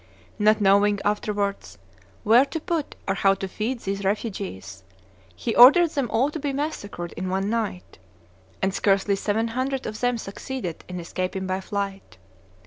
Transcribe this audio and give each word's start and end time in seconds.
Not 0.39 0.59
knowing, 0.59 0.99
afterwards, 1.05 1.77
where 2.23 2.43
to 2.45 2.59
put 2.59 2.95
or 3.07 3.13
how 3.13 3.35
to 3.35 3.47
feed 3.47 3.81
these 3.81 4.03
refugees, 4.03 4.83
he 5.35 5.55
ordered 5.55 5.91
them 5.91 6.09
all 6.09 6.31
to 6.31 6.39
be 6.39 6.51
massacred 6.53 7.11
in 7.13 7.29
one 7.29 7.51
night; 7.51 7.99
and 8.63 8.73
scarcely 8.73 9.15
seven 9.15 9.49
hundred 9.49 9.85
of 9.85 9.99
them 9.99 10.17
succeeded 10.17 10.83
in 10.87 10.99
escaping 10.99 11.45
by 11.45 11.61
flight. 11.61 12.17